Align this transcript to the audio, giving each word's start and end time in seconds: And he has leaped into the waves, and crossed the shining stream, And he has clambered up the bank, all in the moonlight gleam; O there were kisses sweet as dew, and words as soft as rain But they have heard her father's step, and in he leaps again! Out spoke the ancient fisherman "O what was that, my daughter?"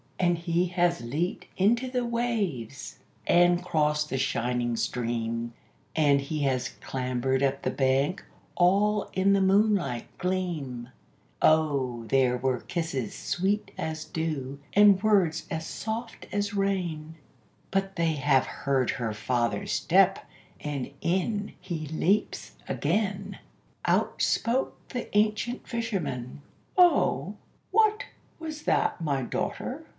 And 0.19 0.37
he 0.37 0.67
has 0.67 1.01
leaped 1.01 1.45
into 1.57 1.89
the 1.89 2.05
waves, 2.05 2.99
and 3.27 3.63
crossed 3.63 4.09
the 4.09 4.17
shining 4.19 4.75
stream, 4.75 5.53
And 5.95 6.21
he 6.21 6.41
has 6.43 6.69
clambered 6.81 7.41
up 7.41 7.61
the 7.63 7.69
bank, 7.71 8.23
all 8.55 9.09
in 9.13 9.33
the 9.33 9.41
moonlight 9.41 10.05
gleam; 10.19 10.89
O 11.41 12.05
there 12.07 12.37
were 12.37 12.61
kisses 12.61 13.15
sweet 13.15 13.71
as 13.77 14.05
dew, 14.05 14.59
and 14.73 15.01
words 15.03 15.47
as 15.51 15.65
soft 15.67 16.27
as 16.31 16.53
rain 16.55 17.15
But 17.71 17.95
they 17.95 18.13
have 18.13 18.45
heard 18.45 18.91
her 18.91 19.13
father's 19.13 19.71
step, 19.71 20.25
and 20.59 20.91
in 21.01 21.53
he 21.59 21.87
leaps 21.87 22.53
again! 22.67 23.39
Out 23.85 24.21
spoke 24.21 24.87
the 24.89 25.15
ancient 25.17 25.67
fisherman 25.67 26.41
"O 26.77 27.35
what 27.71 28.05
was 28.39 28.63
that, 28.63 29.01
my 29.01 29.21
daughter?" 29.23 29.83